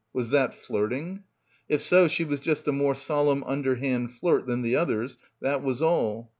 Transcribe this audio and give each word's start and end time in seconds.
Was 0.13 0.31
that 0.31 0.55
flirting? 0.55 1.25
If 1.69 1.79
so 1.81 2.07
she 2.07 2.23
was 2.23 2.39
just 2.39 2.67
a 2.67 2.71
more 2.71 2.95
solemn 2.95 3.43
underhand 3.43 4.13
flirt 4.13 4.47
than 4.47 4.63
the 4.63 4.75
others, 4.75 5.19
that 5.41 5.61
was 5.61 5.79
all. 5.83 6.29